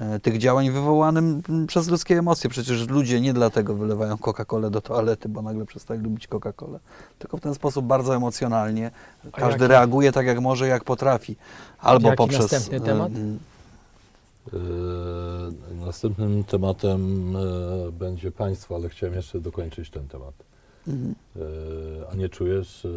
e, 0.00 0.20
tych 0.20 0.38
działań 0.38 0.70
wywołanym 0.70 1.42
przez 1.66 1.88
ludzkie 1.88 2.18
emocje. 2.18 2.50
Przecież 2.50 2.88
ludzie 2.88 3.20
nie 3.20 3.32
dlatego 3.34 3.74
wylewają 3.74 4.16
Coca-Colę 4.16 4.70
do 4.70 4.80
toalety, 4.80 5.28
bo 5.28 5.42
nagle 5.42 5.64
przestali 5.66 6.00
lubić 6.02 6.28
Coca-Colę, 6.28 6.78
tylko 7.18 7.36
w 7.36 7.40
ten 7.40 7.54
sposób 7.54 7.86
bardzo 7.86 8.16
emocjonalnie. 8.16 8.90
Każdy 9.32 9.52
jaki- 9.62 9.66
reaguje 9.68 10.12
tak, 10.12 10.26
jak 10.26 10.40
może, 10.40 10.68
jak 10.68 10.84
potrafi. 10.84 11.36
Albo 11.78 12.08
Jaki 12.08 12.16
poprzez. 12.18 12.52
następny 12.52 12.80
temat? 12.80 13.12
em, 13.16 13.38
E, 14.52 15.84
Następnym 15.86 16.44
tematem 16.44 17.32
e, 17.36 17.92
będzie 17.92 18.30
państwo, 18.32 18.74
ale 18.74 18.88
chciałem 18.88 19.14
jeszcze 19.14 19.40
dokończyć 19.40 19.90
ten 19.90 20.08
temat. 20.08 20.34
E, 20.88 22.08
A 22.12 22.14
nie 22.14 22.28
czujesz 22.28 22.84
e, 22.84 22.88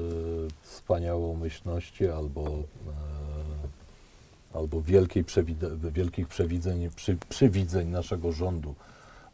wspaniałomyślności 0.62 2.08
albo, 2.08 2.42
e, 2.48 2.54
albo 4.54 4.82
wielkiej 4.82 5.24
wielkich 5.92 6.28
przewidzeń, 6.28 6.90
przy, 6.96 7.18
przywidzeń 7.30 7.88
naszego 7.88 8.32
rządu? 8.32 8.76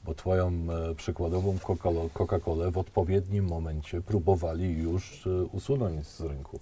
Bo 0.06 0.16
twoją 0.16 0.52
przykładową 0.98 1.58
Coca- 1.58 2.10
Coca-Colę 2.14 2.72
w 2.72 2.78
odpowiednim 2.78 3.46
momencie 3.46 4.02
próbowali 4.02 4.78
już 4.78 5.28
usunąć 5.52 6.08
z 6.08 6.22
rynku, 6.22 6.60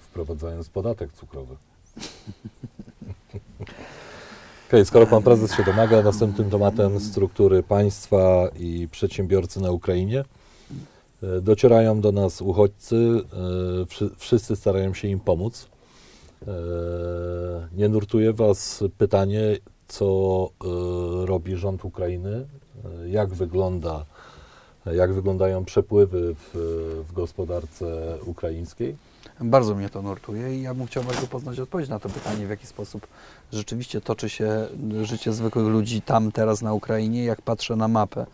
wprowadzając 0.00 0.68
podatek 0.68 1.12
cukrowy. 1.12 1.56
Okej, 4.68 4.86
skoro 4.86 5.06
pan 5.06 5.22
prezes 5.22 5.56
się 5.56 5.64
domaga, 5.64 6.02
następnym 6.02 6.50
tematem 6.50 7.00
struktury 7.00 7.62
państwa 7.62 8.48
i 8.58 8.88
przedsiębiorcy 8.90 9.60
na 9.60 9.70
Ukrainie. 9.70 10.24
E, 11.22 11.40
Docierają 11.40 12.00
do 12.00 12.12
nas 12.12 12.42
uchodźcy, 12.42 12.96
e, 12.96 13.86
wszy- 13.86 14.10
wszyscy 14.16 14.56
starają 14.56 14.94
się 14.94 15.08
im 15.08 15.20
pomóc. 15.20 15.68
E, 16.46 16.52
Nie 17.72 17.88
nurtuje 17.88 18.32
Was 18.32 18.84
pytanie, 18.98 19.56
co 19.88 20.48
robi 21.24 21.56
rząd 21.56 21.84
Ukrainy, 21.84 22.46
jak 23.06 23.28
wygląda, 23.34 24.04
jak 24.86 25.12
wyglądają 25.12 25.64
przepływy 25.64 26.34
w, 26.34 26.50
w 27.08 27.12
gospodarce 27.12 28.18
ukraińskiej. 28.26 28.96
Bardzo 29.40 29.74
mnie 29.74 29.88
to 29.88 30.02
nurtuje 30.02 30.58
i 30.58 30.62
ja 30.62 30.74
bym 30.74 30.86
chciał 30.86 31.04
bardzo 31.04 31.26
poznać 31.26 31.60
odpowiedź 31.60 31.88
na 31.88 31.98
to 31.98 32.08
pytanie, 32.08 32.46
w 32.46 32.50
jaki 32.50 32.66
sposób 32.66 33.06
rzeczywiście 33.52 34.00
toczy 34.00 34.28
się 34.28 34.66
życie 35.02 35.32
zwykłych 35.32 35.66
ludzi 35.66 36.02
tam, 36.02 36.32
teraz 36.32 36.62
na 36.62 36.72
Ukrainie. 36.72 37.24
Jak 37.24 37.42
patrzę 37.42 37.76
na 37.76 37.88
mapę 37.88 38.26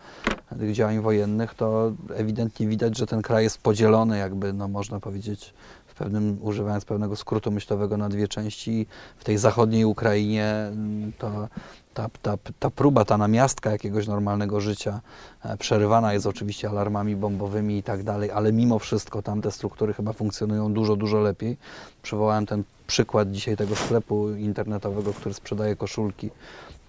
tych 0.59 0.73
działań 0.73 0.99
wojennych, 0.99 1.53
to 1.53 1.91
ewidentnie 2.15 2.67
widać, 2.67 2.97
że 2.97 3.07
ten 3.07 3.21
kraj 3.21 3.43
jest 3.43 3.57
podzielony, 3.57 4.17
jakby, 4.17 4.53
no 4.53 4.67
można 4.67 4.99
powiedzieć, 4.99 5.53
pewnym, 5.99 6.37
używając 6.41 6.85
pewnego 6.85 7.15
skrótu 7.15 7.51
myślowego 7.51 7.97
na 7.97 8.09
dwie 8.09 8.27
części. 8.27 8.85
W 9.17 9.23
tej 9.23 9.37
zachodniej 9.37 9.85
Ukrainie 9.85 10.71
to 11.17 11.47
ta, 11.93 12.09
ta, 12.21 12.37
ta 12.59 12.69
próba, 12.69 13.05
ta 13.05 13.17
namiastka 13.17 13.71
jakiegoś 13.71 14.07
normalnego 14.07 14.61
życia 14.61 15.01
e, 15.43 15.57
przerywana 15.57 16.13
jest 16.13 16.25
oczywiście 16.25 16.69
alarmami 16.69 17.15
bombowymi 17.15 17.77
i 17.77 17.83
tak 17.83 18.03
dalej, 18.03 18.31
ale 18.31 18.53
mimo 18.53 18.79
wszystko 18.79 19.21
tam 19.21 19.41
te 19.41 19.51
struktury 19.51 19.93
chyba 19.93 20.13
funkcjonują 20.13 20.73
dużo, 20.73 20.95
dużo 20.95 21.19
lepiej. 21.19 21.57
Przywołałem 22.01 22.45
ten 22.45 22.63
przykład 22.87 23.31
dzisiaj 23.31 23.57
tego 23.57 23.75
sklepu 23.75 24.29
internetowego, 24.31 25.13
który 25.13 25.33
sprzedaje 25.33 25.75
koszulki. 25.75 26.29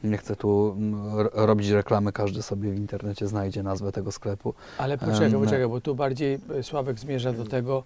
Nie 0.04 0.16
chcę 0.18 0.36
tu 0.36 0.74
mm, 0.78 1.18
ro- 1.18 1.30
robić 1.46 1.68
reklamy, 1.68 2.12
każdy 2.12 2.42
sobie 2.42 2.70
w 2.70 2.76
internecie 2.76 3.26
znajdzie 3.28 3.62
nazwę 3.62 3.92
tego 3.92 4.12
sklepu. 4.12 4.54
Ale 4.78 4.98
poczekaj, 4.98 5.26
Em, 5.26 5.32
poczekaj, 5.40 5.68
bo 5.68 5.80
tu 5.80 5.94
bardziej 5.94 6.38
e, 6.58 6.62
Sławek 6.62 6.98
zmierza 6.98 7.32
do 7.32 7.44
tego, 7.44 7.82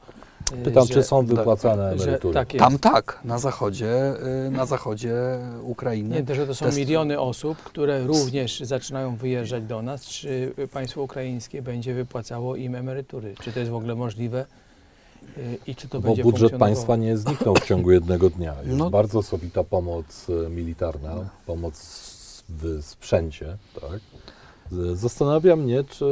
e, 0.52 0.56
Pytam, 0.56 0.86
że, 0.86 0.94
czy 0.94 1.02
są 1.02 1.26
tak, 1.26 1.36
wypłacane 1.36 1.90
emerytury. 1.92 2.34
tak. 2.34 2.48
Tam 2.58 2.78
tak, 2.78 3.20
na 3.24 3.38
zachodzie, 3.38 4.14
y, 4.46 4.50
na 4.50 4.66
zachodzie 4.66 5.14
Ukrainy. 5.62 6.14
Nie, 6.16 6.22
to, 6.22 6.34
że 6.34 6.46
to 6.46 6.54
są 6.54 6.66
Test- 6.66 6.76
miliony 6.78 7.20
osób, 7.20 7.58
które 7.58 8.04
również 8.06 8.60
zaczynają 8.60 9.16
wyjeżdżać 9.16 9.64
do 9.64 9.82
nas. 9.82 10.04
Czy 10.06 10.52
państwo 10.72 11.02
ukraińskie 11.02 11.62
będzie 11.62 11.94
wypłacało 11.94 12.56
im 12.56 12.74
emerytury? 12.74 13.34
Czy 13.42 13.52
to 13.52 13.58
jest 13.58 13.70
w 13.72 13.74
ogóle 13.74 13.94
możliwe? 13.94 14.46
I 15.66 15.74
czy 15.74 15.88
to 15.88 16.00
Bo 16.00 16.08
będzie 16.08 16.22
budżet 16.22 16.56
państwa 16.56 16.96
nie 16.96 17.16
zniknął 17.16 17.54
w 17.54 17.64
ciągu 17.66 17.90
jednego 17.90 18.30
dnia. 18.30 18.54
Jest 18.64 18.78
No. 18.78 18.90
bardzo 18.90 19.18
osobita 19.18 19.64
pomoc 19.64 20.26
e, 20.46 20.50
militarna, 20.50 21.30
pomoc 21.46 21.74
w 22.48 22.78
sprzęcie. 22.82 23.56
Tak? 23.80 24.00
Zastanawia 24.94 25.56
mnie, 25.56 25.84
czy, 25.84 26.04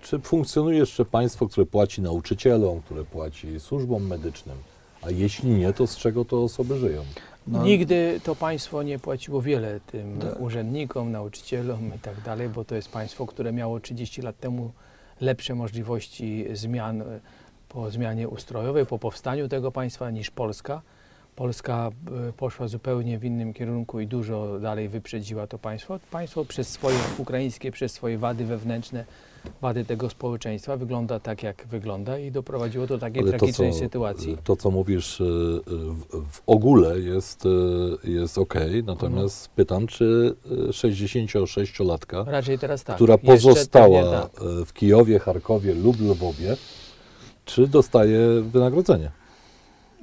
e, 0.00 0.04
czy 0.04 0.18
funkcjonuje 0.18 0.78
jeszcze 0.78 1.04
państwo, 1.04 1.48
które 1.48 1.66
płaci 1.66 2.02
nauczycielom, 2.02 2.80
które 2.82 3.04
płaci 3.04 3.60
służbom 3.60 4.06
medycznym. 4.06 4.56
A 5.02 5.10
jeśli 5.10 5.50
nie, 5.50 5.72
to 5.72 5.86
z 5.86 5.96
czego 5.96 6.24
te 6.24 6.36
osoby 6.36 6.78
żyją? 6.78 7.02
No, 7.46 7.64
Nigdy 7.64 8.20
to 8.24 8.34
państwo 8.36 8.82
nie 8.82 8.98
płaciło 8.98 9.42
wiele 9.42 9.80
tym 9.80 10.18
Tak. 10.18 10.40
urzędnikom, 10.40 11.12
nauczycielom 11.12 11.94
i 11.96 11.98
tak 11.98 12.22
dalej, 12.22 12.48
bo 12.48 12.64
to 12.64 12.74
jest 12.74 12.88
państwo, 12.88 13.26
które 13.26 13.52
miało 13.52 13.80
30 13.80 14.22
lat 14.22 14.40
temu 14.40 14.72
lepsze 15.20 15.54
możliwości 15.54 16.44
zmian 16.52 17.02
po 17.68 17.90
zmianie 17.90 18.28
ustrojowej, 18.28 18.86
po 18.86 18.98
powstaniu 18.98 19.48
tego 19.48 19.72
państwa 19.72 20.10
niż 20.10 20.30
Polska. 20.30 20.82
Polska 21.36 21.90
e, 22.28 22.32
poszła 22.32 22.68
zupełnie 22.68 23.18
w 23.18 23.24
innym 23.24 23.54
kierunku 23.54 24.00
i 24.00 24.06
dużo 24.06 24.58
dalej 24.60 24.88
wyprzedziła 24.88 25.46
to 25.46 25.58
państwo. 25.58 25.98
Państwo 26.10 26.44
przez 26.44 26.68
swoje 26.68 26.98
ukraińskie, 27.18 27.72
przez 27.72 27.92
swoje 27.92 28.18
wady 28.18 28.44
wewnętrzne, 28.44 29.04
wady 29.60 29.84
tego 29.84 30.10
społeczeństwa 30.10 30.76
wygląda 30.76 31.20
tak, 31.20 31.42
jak 31.42 31.66
wygląda 31.70 32.18
i 32.18 32.30
doprowadziło 32.30 32.86
do 32.86 32.98
takiej 32.98 33.22
Ale 33.22 33.32
to, 33.32 33.38
tragicznej 33.38 33.72
co, 33.72 33.78
sytuacji. 33.78 34.38
to, 34.44 34.56
co 34.56 34.70
mówisz 34.70 35.20
e, 35.20 35.24
w, 35.24 36.04
w 36.30 36.42
ogóle 36.46 36.98
jest, 37.00 37.44
e, 38.04 38.10
jest 38.10 38.38
ok, 38.38 38.54
natomiast 38.84 39.48
pytam, 39.48 39.86
czy 39.86 40.34
e, 40.68 40.72
66-latka 40.72 42.24
Raczej 42.26 42.58
teraz 42.58 42.84
tak. 42.84 42.96
która 42.96 43.14
Jeszcze 43.14 43.26
pewnie 43.26 43.42
pozostała 43.42 44.20
tak. 44.20 44.30
w 44.66 44.72
Kijowie, 44.72 45.18
Charkowie 45.18 45.74
lub 45.74 46.00
Lwowie, 46.00 46.56
czy 47.48 47.68
dostaje 47.68 48.18
wynagrodzenie? 48.42 49.10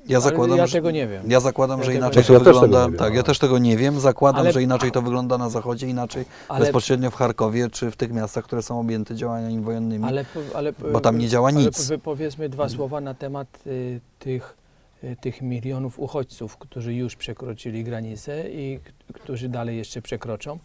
ja 0.08 0.18
Ale 0.18 0.24
zakładam, 0.24 0.58
ja 0.58 0.68
że, 0.68 0.74
tego 0.74 0.92
nie 0.92 1.08
wiem. 1.08 1.32
ja 1.32 1.40
zakładam, 1.40 1.80
Ja 1.80 1.86
że 1.86 1.94
inaczej 1.96 2.24
to. 2.24 2.34
Ja 2.34 2.40
wygląda. 2.40 2.86
tak, 2.86 3.00
ja 3.00 3.06
ale- 3.06 3.24
też 3.24 3.40
tego 3.40 3.58
nie 3.58 3.78
wiem. 3.78 4.00
Zakładam, 4.00 4.42
Ale- 4.42 4.52
że 4.54 4.62
inaczej 4.64 4.92
to 4.92 5.02
wygląda 5.02 5.38
na 5.38 5.50
zachodzie, 5.50 5.88
inaczej 5.88 6.25
Ale, 6.50 6.60
bezpośrednio 6.60 7.12
w 7.12 7.16
Charkowie 7.16 7.70
czy 7.70 7.92
w 7.92 7.96
tych 7.96 8.12
miastach, 8.14 8.44
które 8.44 8.62
są 8.62 8.80
objęte 8.80 9.16
działaniami 9.16 9.60
wojennymi. 9.62 10.06
ale, 10.06 10.25
ale, 10.56 10.74
Bo 10.74 11.00
tam 11.02 11.18
nie 11.18 11.28
działa 11.30 11.50
ale 11.50 11.58
nic. 11.60 11.88
powie- 11.88 11.98
Powiedzmy 11.98 12.50
dwa 12.50 12.70
słowa 12.70 13.02
na 13.02 13.14
temat 13.14 13.48
y, 13.68 14.00
tych, 14.20 14.58
y, 15.04 15.16
tych 15.22 15.42
milionów 15.42 16.00
uchodźców, 16.00 16.58
którzy 16.58 16.94
już 16.94 17.16
przekroczyli 17.16 17.84
granicę 17.84 18.50
i 18.50 18.80
k- 18.84 18.92
którzy 19.14 19.50
dalej 19.50 19.78
jeszcze 19.78 20.02
przekroczą, 20.02 20.60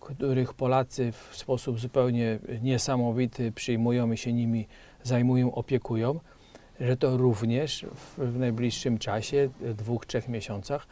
których 0.00 0.54
Polacy 0.54 1.12
w 1.30 1.36
sposób 1.36 1.80
zupełnie 1.80 2.38
niesamowity 2.62 3.52
przyjmują 3.52 4.12
i 4.12 4.16
się 4.16 4.32
nimi 4.32 4.66
zajmują, 5.04 5.54
opiekują, 5.54 6.20
że 6.80 6.96
to 6.96 7.16
również 7.16 7.86
w, 8.18 8.38
najbliższym 8.38 8.98
czasie, 8.98 9.48
dwóch, 9.60 10.06
trzech 10.06 10.28
miesiącach, 10.28 10.86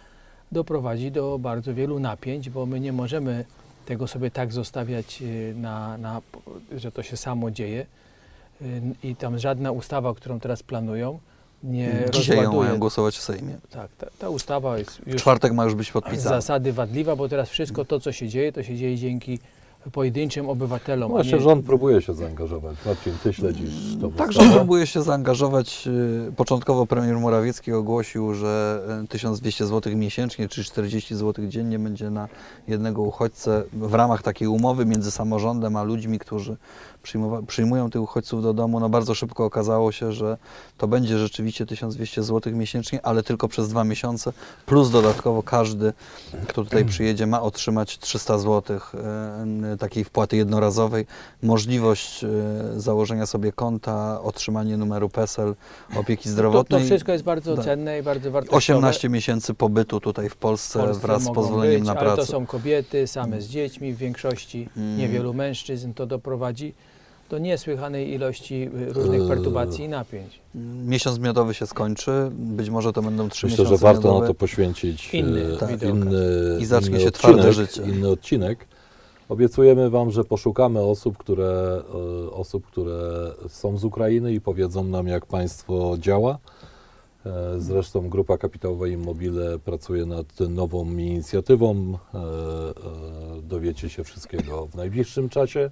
doprowadzi 0.53 1.11
do 1.11 1.39
bardzo 1.39 1.75
wielu 1.75 1.99
napięć, 1.99 2.51
bo 2.51 2.67
my 2.67 2.81
nie 2.81 2.93
możemy 2.93 3.45
tego 3.87 4.07
sobie 4.07 4.31
tak 4.31 4.53
zostawiać, 4.53 5.23
y, 5.23 5.55
na, 5.57 5.99
na, 5.99 6.21
że 6.77 6.93
to 6.93 7.03
się 7.03 7.17
samo 7.17 7.51
dzieje. 7.51 7.87
Y, 8.63 8.83
I 9.03 9.17
tam 9.17 9.39
żadna 9.39 9.73
ustawa, 9.73 10.15
którą 10.15 10.41
teraz 10.41 10.63
planują, 10.63 11.19
nie 11.63 12.05
Dzisiaj 12.13 12.37
rozładuje. 12.37 12.67
mają 12.67 12.79
głosować 12.79 13.17
w 13.19 13.23
Sejmie. 13.23 13.59
Tak, 13.71 13.91
ta, 13.99 14.07
ta 14.19 14.29
ustawa 14.29 14.79
jest 14.79 15.01
W 15.01 15.07
już 15.13 15.23
czwartek 15.23 15.53
ma 15.53 15.65
już 15.65 15.75
być 15.75 15.89
z 15.89 15.91
podpisana. 15.93 16.37
zasady 16.37 16.73
wadliwa, 16.73 17.17
bo 17.17 17.29
teraz 17.29 17.49
wszystko 17.49 17.85
to, 17.85 18.01
co 18.01 18.13
się 18.13 18.29
dzieje, 18.29 18.53
to 18.53 18.63
się 18.63 18.77
dzieje 18.77 18.97
dzięki 18.97 19.39
pojedynczym 19.93 20.49
obywatelom. 20.49 21.11
Właśnie 21.11 21.33
nie- 21.33 21.41
rząd 21.41 21.67
próbuje 21.67 22.03
się 22.03 22.15
zaangażować. 22.15 22.77
Marcin, 22.87 23.13
ty 23.23 23.33
śledzisz 23.33 23.71
to 24.01 24.09
Tak, 24.09 24.33
rząd 24.33 24.53
próbuje 24.55 24.87
się 24.87 25.03
zaangażować. 25.03 25.89
y, 26.29 26.33
Początkowo 26.37 26.87
premier 26.87 27.17
Morawiecki 27.19 27.73
ogłosił, 27.73 28.35
że 28.35 28.83
y, 29.05 29.09
1200 29.09 29.67
zł 29.67 29.97
miesięcznie, 29.97 30.49
czy 30.49 30.65
40 30.65 31.15
zł 31.15 31.47
dziennie 31.49 31.79
będzie 31.79 32.11
na 32.11 32.29
jednego 32.69 33.03
uchodźcę 33.03 33.63
w 33.73 33.95
ramach 33.95 34.23
takiej 34.23 34.49
umowy 34.49 34.87
między 34.87 35.11
samorządem 35.11 35.77
a 35.77 35.83
ludźmi, 35.83 36.19
którzy 36.19 36.57
przyjmują 37.47 37.91
tych 37.91 38.03
uchodźców 38.03 38.43
do 38.43 38.55
domu. 38.55 38.81
No 38.81 38.89
bardzo 38.89 39.15
szybko 39.15 39.45
okazało 39.45 39.93
się, 39.93 40.13
że 40.13 40.37
to 40.79 40.89
będzie 40.89 41.19
rzeczywiście 41.19 41.67
1200 41.67 42.23
zł 42.23 42.53
miesięcznie, 42.53 43.07
ale 43.07 43.23
tylko 43.23 43.49
przez 43.49 43.69
dwa 43.69 43.85
miesiące, 43.85 44.33
plus 44.67 44.91
dodatkowo 44.91 45.43
każdy, 45.43 45.93
kto 46.49 46.65
tutaj 46.65 46.85
przyjedzie, 46.85 47.27
ma 47.27 47.43
otrzymać 47.43 47.99
300 47.99 48.39
zł 48.39 48.77
y, 49.75 49.79
takiej 49.79 50.05
wpłaty 50.05 50.37
jednorazowej, 50.37 51.07
możliwość 51.43 52.25
y, 52.25 52.81
założenia 52.81 53.27
sobie 53.27 53.53
konta, 53.53 54.21
otrzymanie 54.23 54.77
numeru 54.77 55.09
PESEL, 55.09 55.55
opieki 55.97 56.25
to, 56.25 56.31
zdrowotnej. 56.31 56.81
to 56.81 56.87
wszystko 56.87 57.13
jest 57.13 57.25
bardzo 57.25 57.57
cenne 57.63 57.99
i 57.99 58.03
bardzo 58.03 58.31
wartościowe. 58.31 58.57
18 58.59 59.09
miesięcy 59.09 59.55
pobytu 59.55 60.01
tutaj 60.01 60.29
w 60.29 60.37
Polsce, 60.37 60.79
W 60.79 60.83
Polsce 60.85 61.01
wraz 61.07 61.23
z 61.23 61.31
pozwoleniem 61.31 61.81
być, 61.81 61.87
na 61.87 61.93
Ale 61.93 62.01
pracę. 62.01 62.17
to 62.17 62.27
są 62.27 62.47
kobiety 62.47 63.07
same 63.07 63.41
z 63.41 63.47
dziećmi 63.49 63.93
w 63.93 63.97
większości, 63.97 64.69
Mm. 64.77 64.99
niewielu 64.99 65.35
mężczyzn. 65.35 65.93
To 65.93 66.07
doprowadzi 66.07 66.75
do 67.31 67.39
niesłychanej 67.39 68.13
ilości 68.15 68.71
y, 68.89 68.93
różnych 68.93 69.21
Eee. 69.23 69.29
perturbacji 69.29 69.85
i 69.85 69.89
napięć. 69.89 70.41
Miesiąc 70.87 71.19
miodowy 71.19 71.55
się 71.55 71.67
skończy, 71.67 72.31
być 72.33 72.71
może 72.71 72.93
to 72.93 73.03
będą 73.03 73.29
trzy 73.29 73.47
Myślę, 73.47 73.65
miesiące 73.65 73.79
że 73.79 73.83
warto 73.83 74.03
miodowe. 74.09 74.21
na 74.21 74.27
to 74.27 74.35
poświęcić 74.35 75.15
Inny 75.15 75.55
e, 75.55 75.57
tak. 75.57 75.83
inny, 75.83 76.21
I 76.61 76.67
zacznie 76.67 76.89
inny 76.91 77.01
się 77.01 77.09
odcinek, 77.09 77.35
twarde 77.37 77.53
życie. 77.53 77.83
Inny 77.83 78.09
odcinek. 78.09 78.67
Obiecujemy 79.29 79.91
Wam, 79.91 80.11
że 80.11 80.25
poszukamy 80.25 80.81
osób 80.81 81.19
które, 81.19 81.83
e, 82.27 82.31
osób, 82.31 82.67
które 82.67 82.99
są 83.49 83.79
z 83.79 83.85
Ukrainy 83.85 84.33
i 84.33 84.41
powiedzą 84.41 84.85
nam, 84.85 85.07
jak 85.09 85.27
państwo 85.27 85.97
działa. 86.01 86.39
E, 87.27 87.31
Zresztą 87.59 88.09
Grupa 88.09 88.39
Kapitałowa 88.39 88.87
Immobile 88.89 89.59
pracuje 89.59 90.07
nad 90.07 90.41
nową 90.41 90.85
inicjatywą. 90.85 91.99
Dowiecie 93.43 93.89
się 93.89 94.05
wszystkiego 94.05 94.67
w 94.67 94.75
najbliższym 94.75 95.29
czasie. 95.29 95.71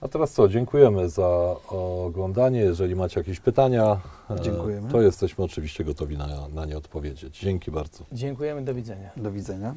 A 0.00 0.08
teraz 0.08 0.32
co? 0.32 0.48
Dziękujemy 0.48 1.08
za 1.08 1.56
oglądanie. 1.68 2.60
Jeżeli 2.60 2.96
macie 2.96 3.20
jakieś 3.20 3.40
pytania, 3.40 4.00
e, 4.30 4.40
Dziękujemy. 4.40 4.90
to 4.90 5.02
jesteśmy 5.02 5.44
oczywiście 5.44 5.84
gotowi 5.84 6.18
na, 6.18 6.48
na 6.48 6.64
nie 6.64 6.76
odpowiedzieć. 6.78 7.38
Dzięki 7.40 7.70
bardzo. 7.70 8.04
Dziękujemy, 8.12 8.64
do 8.64 8.74
widzenia. 8.74 9.10
Do 9.16 9.32
widzenia. 9.32 9.74